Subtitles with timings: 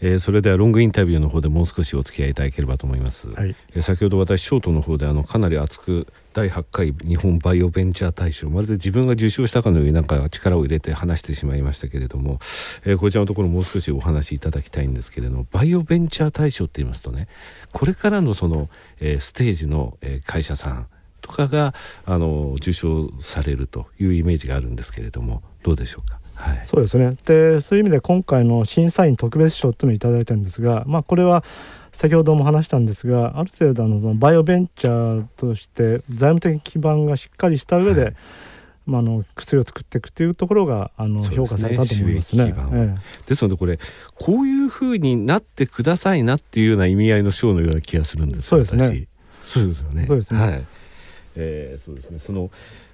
[0.00, 12.38] えー、それではロングインタビューの方でもう少しお付き合いいただければと思います、はい、えー、先ほど私ショートの方であのかなり熱く第8回日本バイオベンチャー大賞まるで自分が受賞したかのようになんか力を入れて話してしまいましたけれども、
[12.84, 17.28] えー、こちらのところもう少しお話しいただきたいんですけれどもバイオベンチャー大賞って言いますとね
[17.72, 18.68] これからのその、
[19.00, 20.86] えー、ステージの、えー、会社さん
[21.20, 26.17] とかがあの受賞されるというイメージがあるんですけれどもどうでしょうか？
[26.38, 31.42] はい、そうですねでそういう意味で今回の審査員特別賞というのを頂いたんですが、まあ、これは
[31.92, 38.14] 先ほども話したんですがある程度あのそのバイオベンチャーとして財務的基盤がしっかりした上で、はい、
[38.86, 42.54] まあ、あの薬を作っていくというところがあの、評価されたと思いますね。
[42.72, 43.78] ええ、ですのでこれ
[44.14, 49.08] こういうふうになってくださいなっていうような意味合いの賞のような気がするんですそうですね。
[49.42, 50.06] そうですよね。
[50.06, 50.40] そうですね。
[50.40, 50.66] はい。
[51.36, 52.18] えー、そうですね。
[52.18, 52.50] その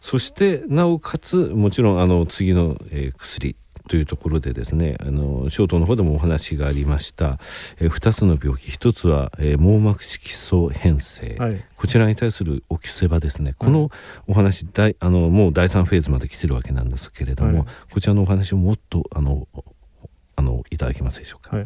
[0.00, 3.56] そしてなおかつもちろんあの次の、えー、薬
[3.88, 7.38] というところでですねあのショートの方でもお話がありました、
[7.80, 8.70] えー、2つの病気。
[8.70, 13.90] 1つは、えー、網膜色素変性、はい、こちらに対するおきせばですねこの
[14.26, 19.48] お話、はい、あのもう第3フェーズまで来てるわけなんですけれども、はい、こちらのお話をもっとあの
[20.36, 21.56] あのいただけますでしょうか？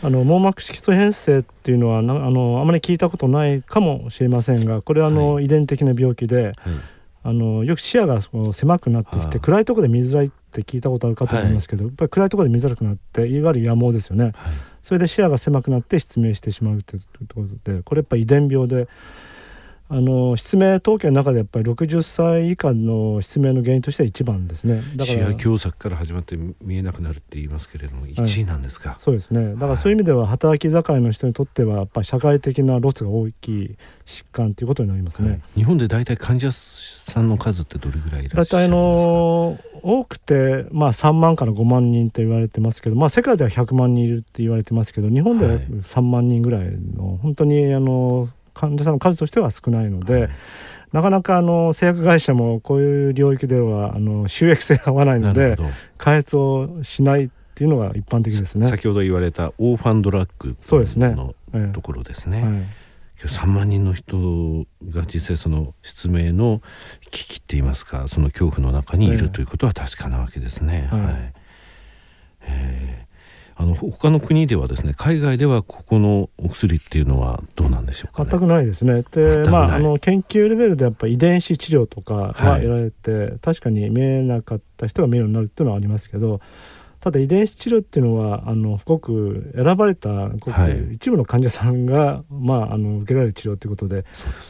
[0.00, 6.52] あの網膜色素変性っていうのはあのあまり聞いたことないかもしれませんがこれはあの、遺伝的な病気で、
[7.28, 8.22] あのよく視野が
[8.54, 14.32] 狭くなってきて、暗いところで見づらいって聞いたことあるかと思いますけど、やっぱり暗いところで見づらくなっていわゆる野毛ですよね、
[14.82, 17.02] それで視野が狭くなって失明してしまうという
[17.34, 18.88] ことでこれやっぱり遺伝病で
[19.90, 24.82] あの失明統計の中でやっぱり60歳以下の失明の原因としては一番ですね。
[24.96, 25.18] だから。
[25.18, 29.54] 視野狭窄から始まって見えなくなるって言いますけれども1位なんですか、はい、そうですね。
[29.54, 38.68] だからそういう意味では働き盛りの人にとってはやっぱり社会的なロスが大きい疾患ということになりますね、はい、日本で大体患者さんの数ってどれぐらいいらっしゃるんですか？
[38.68, 46.60] 大体の多くて、まあ、3万から5万人と言われてますけど、まあ、世界では100万人いるって言われてますけど日本では3万人ぐらい
[46.96, 48.28] の、はい、本当にあの
[48.58, 50.30] 患者さんの数としては少ないので、はい、
[50.92, 55.56] なかなかあの製薬会社もこういう領域ではあの収益性が合わないので
[55.96, 58.66] 開発をしないっていうのが一般的ですね。
[58.66, 61.34] 先ほど言われたオーファンドラッグの
[61.72, 62.42] ところですね。
[62.42, 62.52] はい。
[63.26, 66.62] 3万人の人が実際その失明の
[67.10, 70.88] 危機って言いますかその恐怖の中にいるということは確かなわけですね。
[70.92, 71.32] はい、はい、え
[73.60, 79.02] あの他の国ではですね海外ではここのお薬っていうのはどうなんでしょうか、ね、全くないですね。
[79.10, 86.40] でまああの研究レベルでやっぱ遺伝子治療とかが得られて、はい、確かに見えなかった人が見えるようになるっていうのはありますけど
[87.00, 90.52] ただ遺伝子治療っていうのはあのごく選ばれたごく
[90.92, 94.04] 一部の患者さんが、はい、まあ、あの受けられる治療ということで、ね、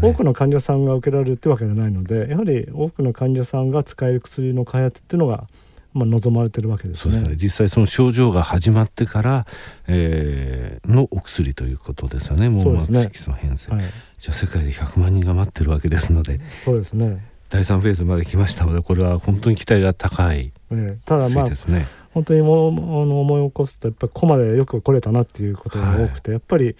[0.00, 5.48] 多くの患者さんが受けられるってわけではないのでやはり多くの患者さんが使える薬の開発っていうのが
[5.94, 7.14] まあ、望まれてるわけですね。
[7.16, 7.36] すね。
[7.36, 9.46] 実際その症状が始まってから、
[9.86, 12.48] えー、のお薬ということですよね。
[12.48, 17.24] 網膜色素変性、ねはい、じゃあ世界で100万人が待ってるわけですのでそうですね。
[17.50, 21.86] 第3フェーズまで来ましたのでこれは本当に期待が高い、ね、ただまあですね。
[22.14, 26.76] 本当にもうあの思い起こすとやっぱりここまでよく来れたなっていうことが多くて、はい、やっぱり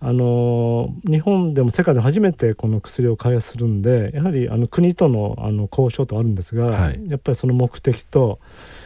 [0.00, 8.38] あの日本でも世界で初めてこの薬を開発するんでやはりあの国とのあの交渉とあるんですが、はい、やっぱりその目的と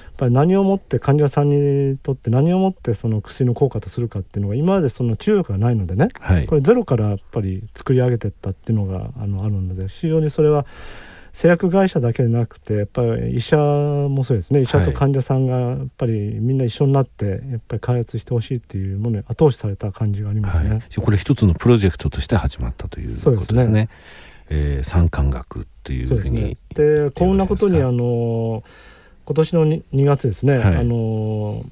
[0.04, 10.64] やっぱり何をもって患者さんにとって何をもってその薬の効果とするかっていうのが今までその治療薬がないのでね、はい、これゼロからやっぱり作り上げていったっていうのがあのあるので非常にそれは
[11.32, 14.60] 製薬会社だけでなくてやっぱり医者もそうですね。
[14.60, 20.68] 医者と患者さんがやっぱりみんな一緒になってやっぱり開発してほしいっていうものに後押しされた感じがありますね。
[20.70, 23.62] はい、これ一つのプロジェクトとして始まったということですね。
[23.62, 23.88] すね。
[24.50, 28.62] えー、三感学っていうふうにで、ね、こんなことにあの
[29.24, 31.64] 今年の 2, 2月ですね、はい、あの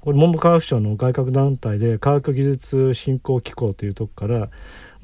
[0.00, 4.48] これ文部科学省の外郭団体で科学技術振興機構というとこから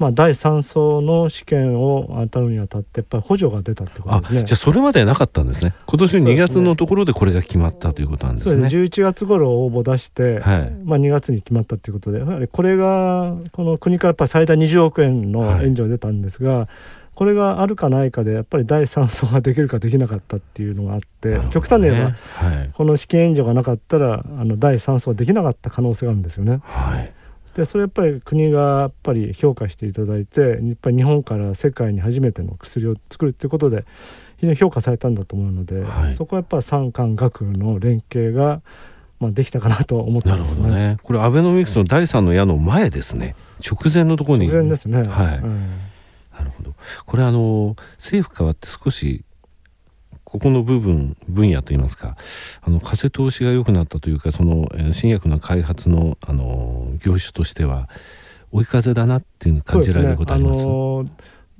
[0.01, 4.43] まあ、第3層の試験を当たるにあたってやっぱり補助が出たってことですね。
[4.45, 5.75] じゃあそれまでなかったんですね。
[5.85, 8.51] 今年2月のところでこれが決まったということなんですね。
[8.51, 8.75] そうです。
[8.75, 16.67] ね11月頃応募出して、はい、まあ、2月に決まったということでやはりこれがこの国からやっぱ最大20億円の援助が出たんですが、はい
[17.13, 22.11] これがあるかないかでやっぱり第3層ができるかできなかったっていうのがあって、ね、極端に言えば、
[22.47, 26.61] はい、この資金援助がなかったらあの第3層できなかった可能性があるんですよね。
[26.63, 27.13] はい
[27.55, 33.85] でそれやっぱり国がやっぱり評価していただいてやっぱり日本から世界に初めての薬を作るっていうことで
[34.37, 38.61] 非常に評価されたんだと思うので、はい、そこはやっぱり産官学の連携が
[39.19, 40.69] まあできたかなと思ってますね。
[40.69, 43.35] ねこれアベノミクスの第三の矢の前ですね。
[43.63, 44.47] 直前のところに。
[44.47, 45.03] 直前ですね。
[45.03, 45.37] はい。
[45.37, 45.69] うん、
[46.33, 46.73] なるほど。
[47.05, 49.23] これあの政府変わって少し
[50.31, 52.15] ここの部分分野といいますか
[52.61, 57.89] あの風通しが良くなったというかその新薬の開発のあの業種としては
[58.53, 61.11] 追い風だなっていう感じられることあります、ね、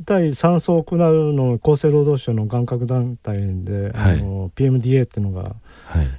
[0.05, 5.55] 第3層を行うの厚生労働省の眼科団体で、はい、あの PMDA っていうのが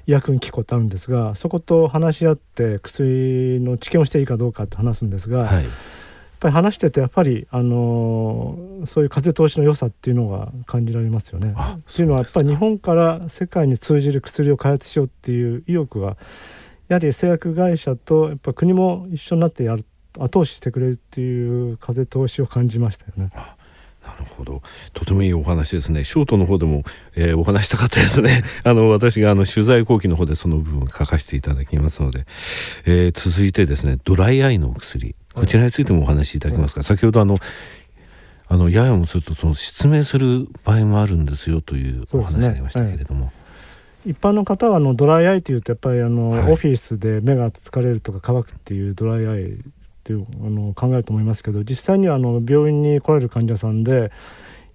[0.07, 5.65] 医薬品機構ってあるんですが、そこと話し合って薬の治験をしていいかどうかって話すんですが、はい、
[6.43, 11.55] ぱり話しててやっぱりあのそういう風通しの良さっていうのが感じられますよね。
[11.57, 16.17] っていうのはやっぱり日本から世界に通じる薬を開発しようっていう意欲が
[16.89, 19.85] やはり製薬会社とやっぱ国も一緒になってやる
[20.19, 23.31] 後押ししてくれるっていう風通しを感じましたよね。
[24.05, 24.63] なるほど。
[24.93, 26.03] とてもいいお話ですね。
[26.03, 26.83] ショートの方でも、
[27.15, 28.43] えー、お話したかったですね。
[28.65, 32.27] あの私があの取材後期の方でその部分を書かせていただきますので、
[32.85, 37.37] えー、続いてですねドライアイのお薬こちらについてもお話しいただけますか、はい、先ほどあの
[38.49, 43.33] あのややもするとその失明する場合もあるんですよというお話ありましたけれども。
[44.05, 49.55] 一般の方はあのドライアイというとやっぱりあの、はい、オフィスで目が疲れるとか乾くっていうドライアイっ
[50.03, 54.11] ていうあの考えると思いますけど実際にはあの病院に来られる患者さんで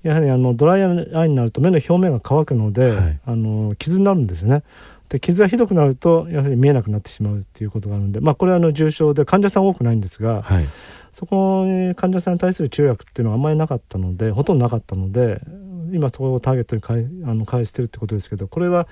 [0.03, 4.63] やはりあのドライアイになると目の表面が乾くので、はい、あの傷になるんですよね。
[5.09, 10.65] で傷がひどくなるとやはり見えなくなってしまうっていうことがあるんで、まあ、これはあの重症で患者さん多くないんですが、はい、
[11.13, 15.41] そこに患者さんに対する治療薬っていうのはあんまりなかったのでほとんどなかったので
[15.93, 18.87] 今そこをターゲットにかいあの返してるってことですけどこれは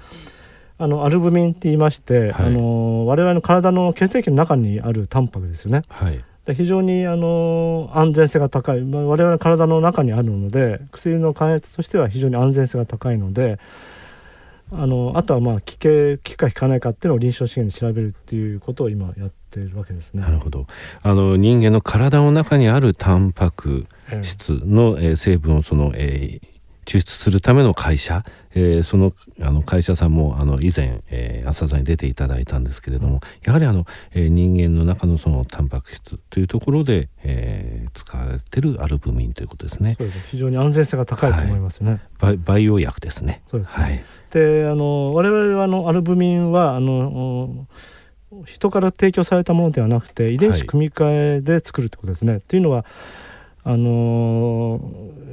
[0.78, 5.84] あのアルブミンって言いまして、はい、あの我々の体の血液の中にあるタンパクですよね。
[5.88, 6.24] はい。
[6.54, 13.58] 非常にあの安全性が高い、まあ、我々の体の中にあるので薬の開発としては非常に安全性が高いので
[14.72, 20.22] あのあとはまあ効け効くか効かないかっていうのを臨床試験で調べるっていうことを今やっているわけですね。
[20.22, 20.66] なるほど
[21.04, 23.86] あの人間の体の中にあるタンパク
[24.24, 26.48] 質の、えー、成分をその、えー、
[26.86, 28.24] 抽出するための会社、
[28.56, 39.96] えー、そのあの会社さんもあの以前、えー、朝座に出ていただいたんですけれども、やはりあの、えー、人間の中のそのタンパク質というところで、えー、使われてるアルブミンということですね。
[39.98, 42.02] そうです非常に安全性が高いと思いますね。
[42.20, 43.44] はい、培養薬ですね。
[43.52, 44.04] そうです、ね、はい。
[44.32, 47.68] で、あの我々はあのアルブミンはあの
[48.46, 52.32] 人から提供されたものではなくて遺伝子組み換えで作るってことですね。
[52.32, 52.86] はい、っていうのは
[53.68, 54.80] あの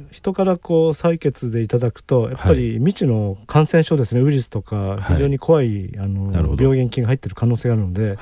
[0.09, 8.17] 人からこう採血でいただくとやっぱり未知の感染症ですね、ウイルスとか非常に怖い、あの病原菌が入ってる可能性があるので,、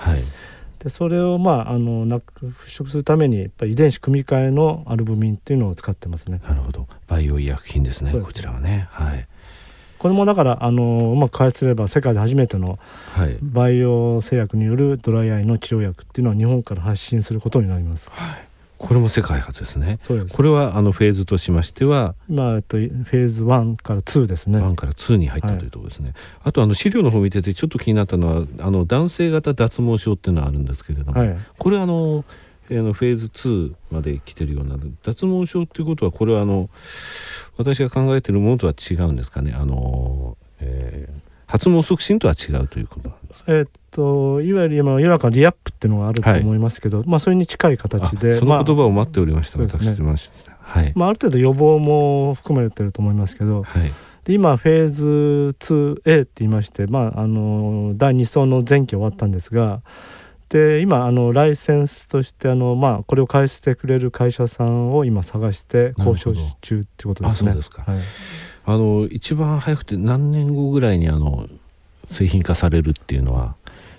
[0.79, 6.41] でそれをまああのなく払拭するためにやっぱり遺伝子組み換えのアルブミンっていうのを使ってますね。
[6.43, 6.87] なるほど。
[7.07, 8.89] 培養医薬品ですねこちらはね。
[8.91, 9.25] はい。
[9.97, 12.79] これもだからあのうまく開発すれば世界で初めての
[13.41, 18.09] 培養製薬によるドライアイの治療薬っていうのは日本から発信することになります。
[18.11, 18.50] はい
[18.81, 19.99] これも世界初ですね。
[20.01, 24.57] そうですこれはあのフェーズとしましては、まあえっとフェーズ1から2ですね。
[24.57, 26.09] 1から2に入ったというところですね。
[26.09, 32.25] はい、あとあの資料の方見ててちょっと気になったのはあの男性型脱毛症っていうのはあるんですけれども、はい、これあの。
[32.69, 36.69] あのフェーズ2まで来てるような脱毛症っていうことはこれはあの
[37.57, 43.10] 私が考えているものとは違うんですかねあの、えー、発毛促進とは違うということ
[43.47, 49.95] えー、といわゆる今世の中リアップっていうのがあると思いますけど、はい、まあそれに近い形でその言葉を待っておりました、まあ、私ね、
[50.59, 50.93] はい。
[50.95, 53.91] まあ、ある程度予防も含めてると思いますけど、はい、
[54.23, 59.81] で今フェーズ 2A って言いまして、まあ、あの第2層の前期終わったんですが
[60.49, 67.51] で今あのライセンスとしてあの、まあ、これを返してくれる会社さんを今探して交渉中っていうことですね。
[67.51, 68.01] あそうですか、はい。
[68.65, 71.47] あの一番早くて何年後ぐらいにあの
[72.11, 73.55] 製品化されるっていうのは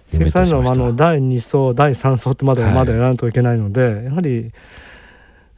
[0.08, 4.52] 生産のあの第2層第3層ってまだまだやらないといけないので、はい、やはり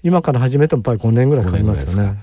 [0.03, 2.19] 今から始めてもやっぱり5年ぐらいかかりますよね。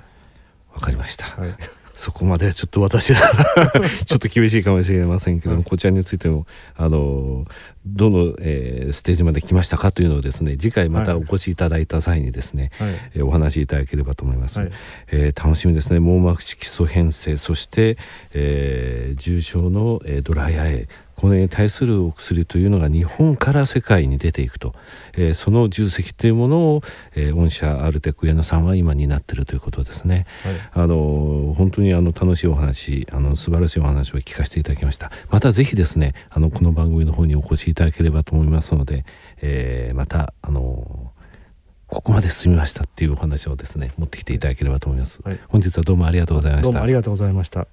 [0.74, 1.26] わかりました。
[1.26, 3.22] はいそこまでちょっと私は
[4.06, 6.46] ちょっと厳しいかもしれませんけども、こちらについても
[6.76, 7.46] あの
[7.86, 14.72] どの、えー、ステージまで来ましたかというのをですね次回またお越しいただいた際にですね、はい、えー、お話しいただければと思います、はい、
[15.12, 16.00] えー、楽しみですね。
[16.00, 17.98] 網膜色素変性そして、
[18.34, 20.88] えー、重症の、えー、ドライアイ
[21.22, 24.74] これに対するお薬というのが日本から世界に出ていくと、
[25.14, 26.82] えー、その重責というものを、
[27.16, 30.26] えー、御社アルテック上野さんは今担っているということですね。
[30.44, 30.96] はい、あの
[31.72, 35.10] 本当にあの楽しいお話あの素晴らしいお話を聞かせていただきました。
[35.30, 39.06] またぜひですねあのこの番組の方にお越しいただければと思いますので、
[39.42, 41.14] えー、またあの
[41.88, 46.68] ここまで進みましたっていうお話をですね持ってきていただければと思います、はい、本日はどうもありがとうございました。
[46.68, 47.68] どうもありがとうございました